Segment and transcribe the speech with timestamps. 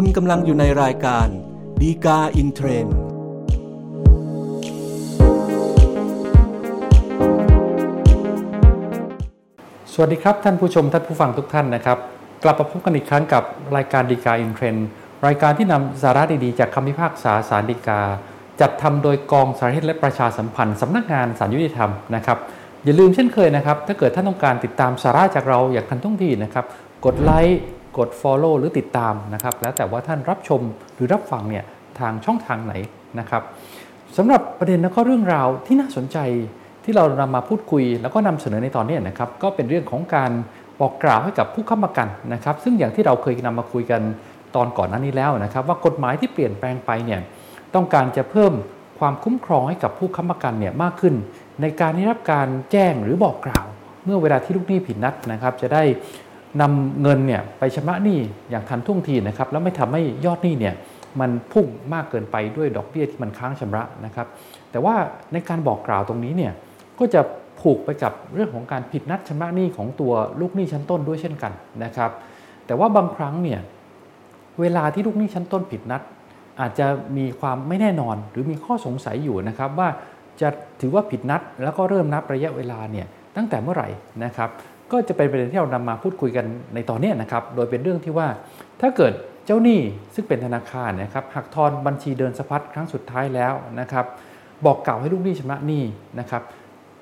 [0.00, 1.26] คุณกำลังอยู่ในรายการ
[1.80, 2.96] ดีกาอินเทรนด์
[9.92, 11.98] สวัสดีครับท่านผู้ชมท่านผู้ฟังทุกท่านนะครับ
[12.42, 13.42] กลับมาพบกันอีกครั้งกับ
[13.76, 14.86] รายการดีกาอินเทรนด์
[15.26, 18.00] รายการที่นำสาระดีๆ จากคำพิพากษาสารดีกา
[18.60, 22.38] จัดทำโดยกองสารเหตุและประชาสัมพันธ์สำนักงานสารยุติธรรมนะครับ
[22.84, 26.64] อย่าลืมเช่นเคยนะครับ ถ้าเกิดท่านต้องการติดตามสาระจากเราอย่างทันท่วงทีนะครับ
[27.04, 27.60] กดไลค์
[27.98, 30.60] กด Follow หรือติดตามนะครับ แล้วแต่ว่าท่านรับชม
[30.94, 31.64] หรือรับฟังเนี่ย
[31.98, 32.74] ทางช่องทางไหน
[33.18, 33.42] นะครับ
[34.16, 36.18] สำหรับประเด็นและก็เรื่องราวที่น่าสนใจ
[36.84, 40.30] ที่เรานำมาพูดคุย แล้วก็นำเสนอในตอนนี้นะครับก็เป็นเรื่องของการ
[40.80, 44.02] บอกกล่าวให้กับผู้ค้ำประกันนะครับ ซึ่งอย่างที่เราเคยนำมาคุยกัน
[44.56, 47.20] ตอนก่อนหน้านี้แล้วนะครับ ว่ากฎหมายที่เปลี่ยนแปลงไปเนี่ย
[47.74, 48.52] ต้องการจะเพิ่ม
[48.98, 51.14] ความคุ้มครองให้กับผู้ค้ำประกันเนี่ยมากขึ้น
[51.60, 53.66] ในการได้รับการแจ้งหรือบอกกล่าว
[54.04, 55.82] เมื่อเวลาที่ลูกหนี้ผิดนัดนะครับ จะได้
[56.60, 58.18] นำเงินเนี่ยไปชำระหนี้
[58.50, 60.74] อย่างทันท่วงทีนะครับแล้วไม่ทำให้ยอดหนี้เนี่ย
[61.20, 64.26] มันพุ่งมากเกินไปด้วยดอกเบี้ยที่มันค้างชำระนะครับ
[64.70, 64.94] แต่ว่า
[65.32, 66.52] ในการบอกกล่าวตรงนี้เนี่ย
[66.98, 67.20] ก็จะ
[67.60, 71.52] ผูกไปกับเรื่องของการผิดนัดชำระหนี้ของตัวลูกหนี้ชั้นต้นด้วยเช่นกัน
[71.84, 72.10] นะครับ
[72.66, 73.60] แต่ว่าบางครั้งเนี่ย
[74.60, 76.02] เวลาที่ลูกหนี้ชั้นต้นผิดนัด
[76.60, 79.88] อาจจะมีความไม่แน่นอนหรือมีข้อสงสัยอยู่นะครับว่า
[80.40, 80.48] จะ
[80.80, 83.88] ถือว่าผิดนัดแล้วก็เริ่มนับระยะเวลาเนี่ยตั้งแต่เมื่อไหร่
[84.24, 84.50] นะครับ
[84.92, 86.44] ก็จะเป็นประเด็นที่เรานำมาพูดคุยกัน
[86.74, 88.28] ในตอนนี้นะครับ โดยเป็นเรื่องที่ว่า
[88.80, 89.12] ถ้าเกิด
[89.46, 89.80] เจ้าหนี้
[90.14, 94.06] ซึ่งเป็นธนาคารนะครับหักทอนบัญชีเดินสะพัดครั้งสุดท้ายแล้วนะครับ
[94.66, 95.82] บอกกล่าวให้ลูกหนี้ชำระหนี้
[96.20, 96.42] นะครับ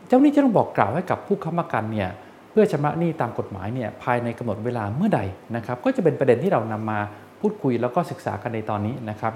[0.08, 2.10] เจ้าหนี้จะต้องบอกกล่าวให้กับผู้ค้ำประกันเนี่ย
[2.50, 5.20] เพื่อชำระหนี้ตามกฎหมายเนี่ยภายในกำหนดเวลาเมื่อใด
[5.56, 6.98] นะครับ ก็จะเป็นประเด็นที่เรานำมา
[7.40, 9.32] พูดคุยแล้วก็ศึกษากันในตอนนี้นะครับ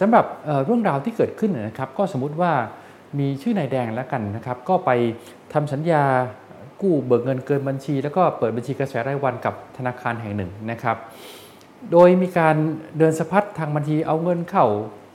[0.00, 0.24] สำหรับ
[0.64, 2.52] เรื่องราวที่เกิดขึ้นนะครับ ก็สมมุติว่า
[3.18, 4.90] มีชื่อนายแดงแล้วกันนะครับ ก็ไป
[5.52, 6.04] ทำสัญญา
[6.84, 10.96] กู้เบิกเงินเกินบัญชี แล้วก็เปิดบัญชีกระแสรายวันกับธนาคารแห่งหนึ่งนะครับ
[11.92, 12.56] โดยมีการ
[12.98, 14.66] เดินสะพัดทางบัญชีเอาเงินเข้า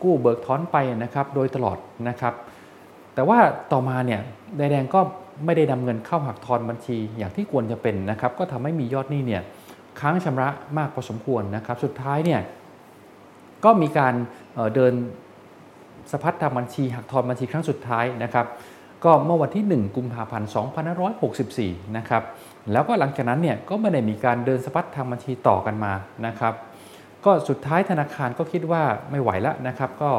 [0.03, 1.77] กู้เบิกถอนไปนะครับ โดยตลอด
[2.09, 2.33] นะครับ
[3.13, 3.39] แต่ว่า
[3.71, 4.21] ต่อมาเนี่ย
[4.59, 4.99] นายแดงก็
[5.45, 9.43] ไม่ได้นำเงินเข้าหักทอนบัญชีอย่างที่ควรจะเป็นนะครับ ก็ทำให้มียอดหนี้เนี่ย
[9.99, 12.41] ค้างชำระมากพอสมควรนะครับ สุดท้ายเนี่ย
[13.63, 14.13] ก็มีการ
[14.75, 14.93] เดิน
[16.11, 18.45] สะพัดทางบัญชีหักทอนบัญชีครั้งสุดท้ายนะครับ
[19.03, 20.49] ก็เมื่อวันที่ 1 กุมภาพันธ์
[21.21, 22.23] 2564 นะครับ
[22.71, 25.93] แล้วก็หลังจากนั้นเนี่ยก็ไม่ได้มีการเดินสะพัดทางบัญชีต่อกันมา
[26.25, 26.53] นะครับ
[27.25, 30.09] ก็สุดท้ายธนาคารก็คิดว่าไม่ไหวแล้วนะครับ ก็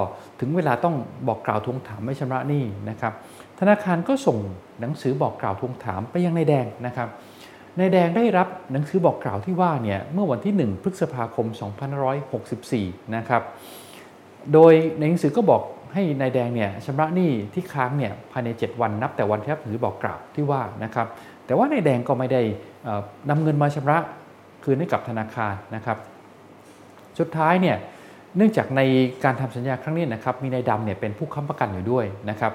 [0.41, 0.95] ถึงเวลาต้อง
[1.29, 3.13] บอกกล่าวทวงถามไม่ชำระหนี้นะครับ
[3.61, 4.39] ธนาคารก็ส่ง
[4.81, 7.09] หนังสือบอกกล่าวทวงถามไปยังนายแดงนะครับ
[7.79, 11.47] นายแดงได้รับหนังสือบอกกล่าวที่ว่าเนี่ยเมื่อวันที่ 1 พฤษภาคม
[12.31, 13.43] 2564 นะครับ
[14.53, 21.07] โดยในหนังสือก็บอก ให้นายแดงเนี่ยชำระหนี้ที่ค้างเนี่ยภายใน 7 วันนับแต่วันที่รับหนังสือบอกกล่าวที่ว่านะครับ
[21.47, 22.43] แต่ว่านายแดงก็ไม่ได้
[23.29, 23.99] นำเงินมาชำระ
[24.65, 25.99] คืนให้กับธนาคารนะครับ
[27.19, 27.77] สุดท้ายเนี่ย
[28.37, 28.81] เนื่องจากใน
[29.25, 32.53] การทำสัญญาครั้งนี้นะครับมีนายดำเนี่ยเป็นผู้ค้ำประกันอยู่ด้วยนะครับ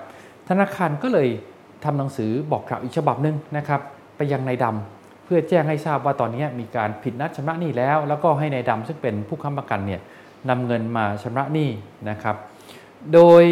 [0.50, 1.28] ธนาคารก็เลย
[1.84, 3.82] ทำหนังสือบอกกล่าวอีกฉบับหนึ่งนะครับ
[4.18, 10.02] ไปยังนายดำเพื่อแจ้งให้ทราบว่าตอนนี้มีการผิดนัดชำระหนี้แล้ว แล้วก็ให้ในายดำซึ่งเป็นผู้ค้ำประกันเนี่ย
[10.50, 11.70] นำเงินมาชำระหนี้
[12.10, 12.36] นะครับ
[13.14, 13.44] โดย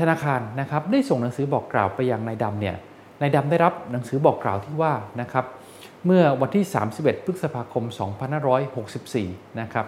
[0.00, 2.76] ธนาคารนะครับได้ส่งหนังสือบอกกล่าวไปยังนายดำเนี่ย
[3.20, 5.44] นายดำได้รับหนังสือบอกกล่าวที่ว่านะครับ
[6.06, 6.64] เมื่อวันที่
[6.96, 7.84] 31 พฤษภาคม
[8.72, 9.86] 2564 นะครับ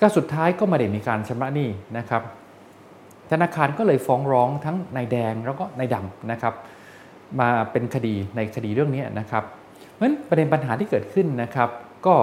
[0.00, 1.68] ก็สุดท้ายก็ไม่ได้มีการชำระหนี้
[1.98, 2.22] นะครับ
[3.30, 6.54] ธนาคารก็เลยฟ้องร้องทั้งนายแดงแล้วก็นายดำนะครับ
[7.40, 11.68] มาเป็นคดีในคดีเรื่องนี้นะครับเพราะฉะนั้นประเด็นปัญหาที่เกิดขึ้นนะครับ
[12.06, 12.14] ก็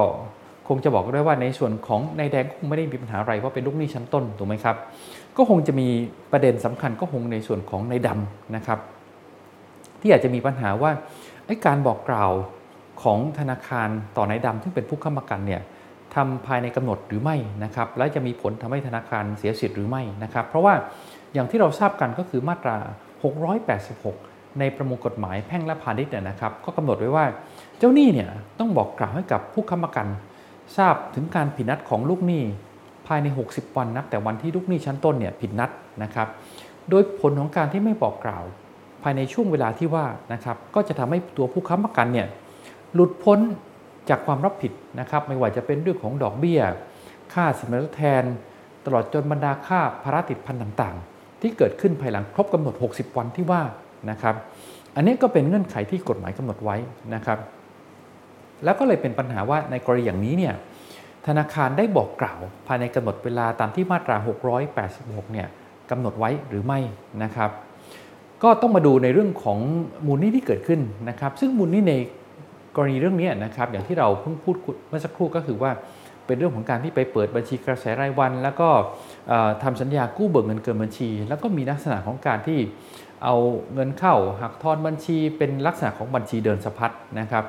[0.68, 4.76] คงจะบอกได้ว่าในส่วนของนายแดงคงไม่ได้มีปัญหาอะไรเพราะเป็นลูกหนี้ชั้นต้นถูกไหมครับ
[5.38, 5.88] ก็คงจะมี
[6.32, 8.80] ประเด็นสำคัญก็คงในส่วนของนายดำนะครับ
[10.02, 10.92] ที่อาจจะมีปัญหาว่า
[11.66, 12.32] การบอกกล่าว
[13.04, 15.62] ของธนาคารต่อนายดำซึ่งเป็นผู้ค้ำประกันเนี่ย
[16.16, 20.74] ทำภายในกำหนดหรือไม่นะครับ และจะมีผลทำให้ธนาคารเสียสิทธิ์หรือไม่นะครับ เพราะว่า
[21.34, 22.78] อย่างที่เราทราบกันก็คือมาตรา
[23.64, 27.26] 686 ในประมวลกฎหมายแพ่งและพาณิชย์นะครับ ก็กำหนดไว้ว่า
[27.78, 28.30] เจ้าหนี้เนี่ย
[28.60, 30.08] ต้องบอกกล่าวให้กับผู้ค้ำประกัน
[30.78, 32.44] ทราบถึงการผิดนัดของลูกหนี้
[33.08, 35.70] ภายใน 60 วันนับแต่วันที่ลูกหนี้ชั้นต้นเนี่ยผิดนัด
[36.04, 36.28] นะครับ
[36.90, 38.44] โดยผลของการที่ไม่บอกกล่าว
[39.04, 42.28] ภายในช่วงเวลาที่ว่านะครับก็จะทำให้ตัวผู้ค้ำประกันเนี่ย
[42.94, 43.40] หลุดพ้น
[44.10, 46.62] จากความรับผิดนะครับ ไม่ว่าจะเป็นเรื่องของดอกเบี้ย
[47.34, 48.24] ค่าสินทดแทน
[48.86, 53.62] ตลอดจนบรรดาค่าภาระติดพันต่างๆ ที่เกิดขึ้นภายหลังครบกำหนด 60 วันที่ว่า
[54.10, 54.36] นะครับ
[54.96, 56.76] อันนี้ก็เป็นเงื่อนไขที่กฎหมายกำหนดไว้
[57.16, 57.38] นะครับ
[58.64, 60.54] แล้วก็เลยเป็นปัญหาว่าในกรณีอย่างนี้เนี่ย
[61.28, 64.16] ธนาคารได้บอกกล่าวภายในกำหนดเวลาตามที่มาตรา
[64.76, 65.48] 686 เนี่ย
[65.92, 66.80] กำหนดไว้หรือไม่
[67.24, 67.50] นะครับ
[68.44, 69.60] ก็ต้องมาดูในเรื่องของ
[70.06, 71.94] มูลนี้ที่เกิดขึ้นนะครับ ซึ่งมูลนี้ใน
[72.76, 74.56] กรณีเรื่องนี้นะครับอย่างที่เราเพิ่งพูด
[74.90, 75.72] เมื่อสักครู่ก็คือว่า
[76.26, 78.70] เป็นเรื่องของการที่ไปเปิดบัญชีกระแสรายวัน แล้วก็
[79.64, 82.60] ทำสัญญากู้เบิกเงินเกินบัญชี แล้วก็มีลักษณะของการที่
[83.24, 83.36] เอา
[83.74, 87.46] เงินเข้าหักทอนบัญชี เป็นลักษณะของบัญชีเดินสะพัดนะครับ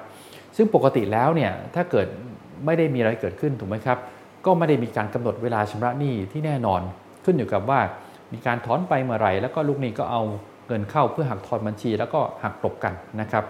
[0.60, 2.06] ซึ่งปกติแล้วเนี่ยถ้าเกิด
[2.66, 3.98] ไม่ได้มีอะไรเกิดขึ้นถูกไหมครับ
[4.46, 6.80] ก็ไม่ได้มีการกำหนดเวลาชำระหนี้ที่แน่นอน
[7.24, 7.80] ขึ้นอยู่กับว่า
[8.32, 10.22] มีการถอนไปเมื่อไหร่แล้วก็ลูกหนี้ก็เอา
[10.66, 13.44] เงินเข้าเพื่อหักทอนบัญชี แล้วก็หักตกกันนะครับ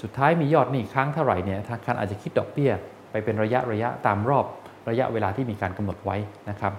[0.00, 2.72] สุดท้ายมียอดหนี้ค้างเท่าไหร่เนี่ยธนาคารอาจจะคิดดอกเบี้ย
[3.10, 4.44] ไปเป็นระยะระยะตามรอบ
[4.88, 6.16] ระยะเวลาที่มีการกำหนดไว้
[6.50, 6.72] นะครับ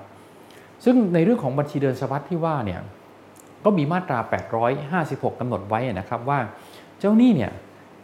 [0.85, 2.79] ซึ่งในเรื่องของบัญชีเดินสะพัดที่ว่าเนี่ย
[3.65, 4.19] ก็มีมาตรา
[4.99, 6.39] 856กำหนดไว้นะครับว่า
[6.99, 7.51] เจ้าหนี้เนี่ย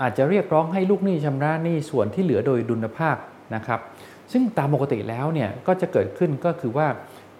[0.01, 3.18] อาจจะเรียกร้องให้ลูกหนี้ชำระหนี้ส่วนที่เหลือโดยดุลภาค
[3.56, 3.80] นะครับ
[4.31, 6.88] ซึ่งตามปกติแล้วเนี่ยก็จะเกิดขึ้นก็คือว่า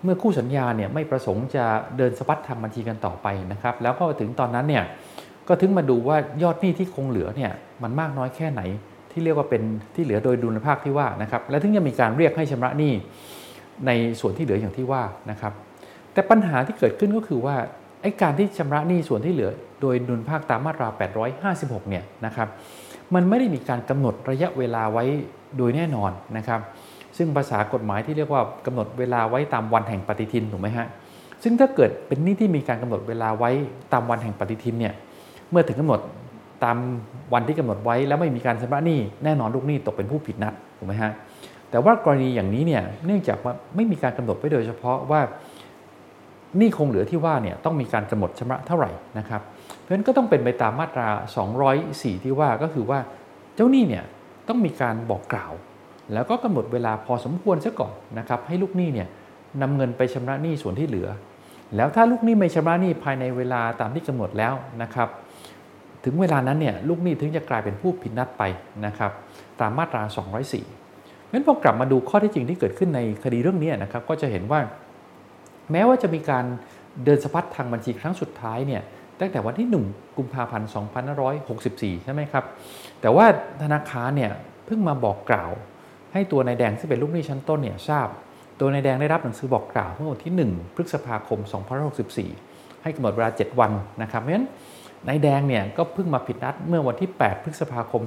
[0.03, 1.65] เมื่อคู่สัญญาเนี่ยไม่ประสงค์จะ
[1.97, 4.83] เดินสะพัดทางบัญชีกันต่อไปนะครับ แล้วก็ถึงตอนนั้นเนี่ย
[5.47, 7.51] ก็ถึงมาดูว่ายอดหนี้ที่คงเหลือเนี่ย
[7.83, 8.61] มันมากน้อยแค่ไหน
[9.11, 9.61] ที่เรียกว่าเป็น
[9.95, 12.93] ที่เหลือโดยดุลภาคที่ว่านะครับและถึงจะมีการเรียกให้ชำระหนี้
[13.85, 15.53] ในส่วนที่เหลืออย่างที่ว่านะครับ
[16.13, 17.55] แต่ปัญหาที่เกิดขึ้นก็คือว่า
[18.01, 19.51] ไอ้การที่ชำระหนี้ส่วนที่เหลือ
[19.81, 20.88] โดยดุลภาคตามมาตรา
[21.39, 22.48] 856 เนี่ยนะครับ
[23.16, 25.04] มันไม่ได้มีการกำหนดระยะเวลาไว้
[25.57, 26.60] โดยแน่นอนนะครับ
[27.18, 30.88] ซึ่งภาษากฎหมายที่เรียกว่ากำหนดเวลาไว้ตามวันแห่งปฏิทินถูกไหมฮะ
[31.44, 33.51] ซึ่งถ้าเกิดเป็นหนี้ที่มีการกำหนดเวลาไว้
[33.94, 34.94] ตามวันแห่งปฏิทินเนี่ย
[35.51, 36.00] เมื่อถึงกำหนด
[36.63, 36.78] ตาม
[37.33, 41.12] วันที่กำหนดไว้แล้วไม่มีการชำระหนี้แน่นอนลูกหนี้ตกเป็นผู้ผิดนัดถูกไหมฮะ
[41.72, 45.22] แต่ว่ากรณีอย่างนี้เนี่ยเนื่องจากว่าไม่มีการกำหนดไว้โดยเฉพาะว่า
[46.57, 49.42] หนี้คงเหลือที่ว่าเนี่ยต้องมีการกำหนดชำระเท่าไหร่นะครับ
[49.91, 51.07] ราะฉะนั้นก็ต้องเป็นไปตามมาตรา
[51.65, 52.99] 204 ที่ว่าก็คือว่า
[53.55, 54.03] เจ้าหนี้เนี่ย
[54.47, 55.51] ต้องมีการบอกกล่าว
[56.13, 59.07] แล้วก็กำหนดเวลาพอสมควรซะก่อนนะครับให้ลูกหนี้เนี่ย
[59.61, 61.09] นำเงินไปชำระหนี้ส่วนที่เหลือ
[61.75, 65.09] แล้วถ้าลูกหนี้ไม่ชำระหนี้ภายในเวลาตามที่กำหนดแล้วนะครับ
[66.03, 68.44] ถึงเวลานั้นเนี่ยลูกหนี้ถึงจะกลายเป็นผู้ผิดนัดไป
[68.85, 69.11] นะครับ
[69.61, 70.03] ตามมาตรา
[70.67, 74.59] 204งั้นพอกลับมาดูข้อที่จริงที่เกิดขึ้นในคดีเรื่องนี้นะครับก็จะเห็นว่า
[75.71, 76.45] แม้ว่าจะมีการ
[77.03, 78.81] เดินสะพัดทางบัญชีครั้งสุดท้ายเนี่ย
[79.21, 80.69] ตั้งแต่วันที่ 1 กุมภาพันธ์
[81.35, 82.45] 2564 ใช่ไหมครับ
[83.01, 83.25] แต่ว่า
[83.63, 84.31] ธนาคารเนี่ย
[84.65, 85.51] เพิ่งมาบอกกล่าว
[86.13, 88.07] ให้ตัวนายแดงซึ่งเป็นลูกหนี้ชั้นต้นเนี่ยทราบ
[88.59, 91.39] ตัวนายแดงได้รับหนังสือบอกกล่าวเมื่อวันที่ 1 พฤษภาคม
[92.12, 93.71] 2564 ให้กำหนดเวลา 7 วัน
[94.01, 94.47] นะครับเพราะฉะนั้น
[95.07, 98.01] นายแดงเนี่ยก็เพิ่งมาผิดนัดเมื่อวันที่ 8 พฤษภาคม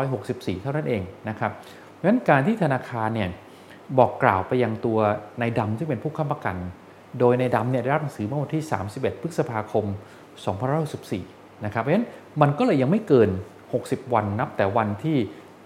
[0.00, 1.52] 2564 เท่านั้นเองนะครับ
[1.92, 3.28] เพราะฉะนั้นการที่ธนาคารเนี่ย
[3.98, 4.98] บอกกล่าวไปยังตัว
[5.40, 6.56] นายดำซึ่งเป็นผู้ค้ำประกัน
[7.20, 8.62] โดยในดำเนี่ยได้รับหนังสือเมื่อวันที่
[8.92, 9.84] 31 พฤษภาคม
[10.44, 12.06] 2564นะครับเพราะฉะนั้น
[12.40, 13.28] มันก็เลยยังไม่เกิน
[13.72, 15.16] 60 วันนับ แต่วันที่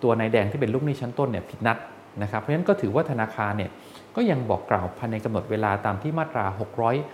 [0.03, 1.77] ตัวนายแดงที่เป็นลูกหนี้ชั้นต้นเนี่ยผิดนัด
[2.23, 3.71] นะครับเพราะฉะนั้นก็ถือว่าธนาคารเนี่ย
[4.17, 6.45] ก็ยังบอกกล่าวภายในกำหนดเวลาตามที่มาตรา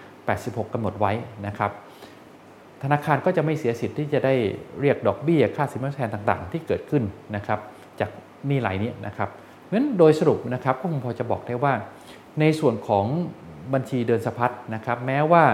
[0.02, 1.12] 686กำหนดไว้
[1.46, 1.70] นะครับ
[2.82, 4.34] ธนาคารก็จะไม่เสียสิทธิ์ที่จะได้
[4.80, 7.02] เรียกดอกเบี้ยค่าสินทดแทนต่างๆ ที่เกิดขึ้น
[7.36, 7.58] นะครับ
[8.00, 8.10] จาก
[8.46, 11.72] หนี้ไหลนี้นะครับเพราะฉะนั้นโดยสรุปนะครับก็คงพอจะบอกได้ว่า
[12.40, 13.06] ในส่วนของ
[13.74, 15.44] บัญชีเดินสะพัดนะครับแม้ว่า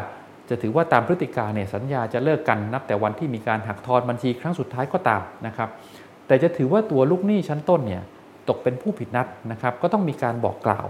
[0.49, 5.69] จะถือว่าตามพฤติการเนี่ยสัญญาจะเลิกกันนับแต่วันที่มีการหักทอนบัญชีครั้งสุดท้ายก็ตามนะครับ
[6.27, 8.03] แต่จะถือว่าตัวลูกหนี้ชั้นต้นเนี่ย
[8.49, 10.87] ตกเป็นผู้ผิดนัดนะครับก็ต้องมีการบอกกล่าว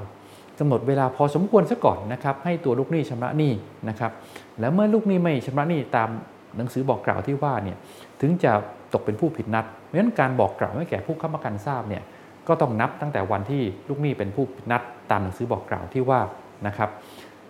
[0.58, 3.52] กำหนดเวลาพอสมควรซะก่อนนะครับให้ตัวลูกหนี้ชำระหนี้
[3.88, 4.12] นะครับ
[4.60, 6.08] แล้วเมื่อลูกหนี้ไม่ชำระหนี้ตาม
[6.56, 7.76] หนังสือบอกกล่าวที่ว่าเนี่ย
[8.20, 8.52] ถึงจะ
[8.94, 12.02] ตกเป็นผู้ผิดนัดเพราะฉะนั้นการบอกกล่าวให้แก่ผู้ค้ำประกันทราบเนี่ย
[12.48, 16.20] ก็ต้องนับตั้งแต่วันที่ลูกหนี้เป็นผู้ผิดนัดตามหนังสือบอกกล่าวที่ว่า
[16.66, 16.90] นะครับ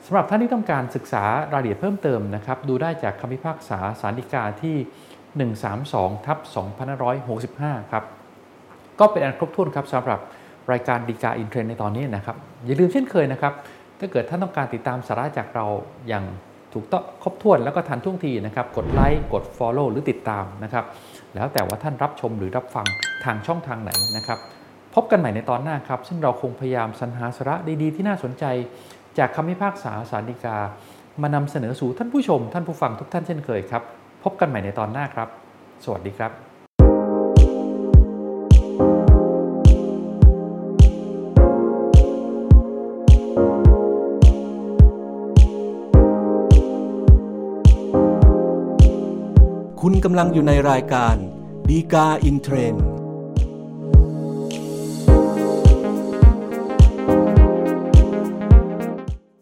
[0.07, 4.77] สำหรับท่านที่ต้องการศึกษารายละเอียดเพิ่มเติมนะครับ ดูได้จากคำพิพากษาสารดีกาที่
[5.55, 6.39] 132ทับ
[7.15, 8.05] 2565 ครับ
[9.01, 10.21] ก็เป็นอันครบถ้วนครับสำหรับ
[10.73, 13.53] รายการดีกาอินเทรนในตอนนี้นะครับ อย่าลืมเช่นเคยนะครับ
[13.99, 15.67] ถ้าเกิดท่านต้องการติดตามสาระจากเรา
[16.09, 16.25] อย่าง
[16.73, 20.85] ถูกต้องครบถ้วนแล้วก็ทันท่วงทีนะครับ กดไลค์กด Follow หรือติดตามนะครับ
[21.35, 22.87] แล้วแต่ว่าท่านรับชมหรือรับฟัง
[23.25, 24.39] ทางช่องทางไหนนะครับ
[24.95, 28.45] พบกันใหม่ในตอนหน้าครับ ซึ่งเราคงพยายามสรรหาสาระดีๆ ที่น่าสนใจ
[29.19, 30.57] จากคำพิพากษาสารดีกา
[31.23, 33.83] มานำเสนอสู่ท่านผู้ชม ท่านผู้ฟังทุกท่านเช่นเคยครับ
[34.25, 35.28] พบกันใหม่ในตอนหน้าครับ
[35.85, 36.33] สวัสดีครับ
[49.81, 51.16] คุณกำลังอยู่ในรายการ
[51.69, 52.92] ดีกาอินเทรนด์